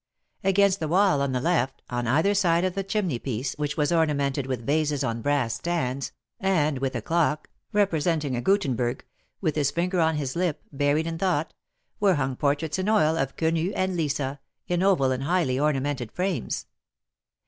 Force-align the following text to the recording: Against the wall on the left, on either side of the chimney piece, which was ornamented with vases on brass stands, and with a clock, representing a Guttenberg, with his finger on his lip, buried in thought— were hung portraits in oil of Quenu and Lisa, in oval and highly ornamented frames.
Against 0.43 0.79
the 0.79 0.87
wall 0.87 1.21
on 1.21 1.31
the 1.31 1.39
left, 1.39 1.83
on 1.91 2.07
either 2.07 2.33
side 2.33 2.65
of 2.65 2.73
the 2.73 2.83
chimney 2.83 3.19
piece, 3.19 3.53
which 3.59 3.77
was 3.77 3.91
ornamented 3.91 4.47
with 4.47 4.65
vases 4.65 5.03
on 5.03 5.21
brass 5.21 5.53
stands, 5.53 6.11
and 6.39 6.79
with 6.79 6.95
a 6.95 7.03
clock, 7.03 7.51
representing 7.71 8.35
a 8.35 8.41
Guttenberg, 8.41 9.05
with 9.41 9.55
his 9.55 9.69
finger 9.69 9.99
on 9.99 10.15
his 10.15 10.35
lip, 10.35 10.63
buried 10.71 11.05
in 11.05 11.19
thought— 11.19 11.53
were 11.99 12.15
hung 12.15 12.35
portraits 12.35 12.79
in 12.79 12.89
oil 12.89 13.15
of 13.15 13.35
Quenu 13.37 13.71
and 13.75 13.95
Lisa, 13.95 14.39
in 14.67 14.81
oval 14.81 15.11
and 15.11 15.21
highly 15.21 15.59
ornamented 15.59 16.11
frames. 16.11 16.65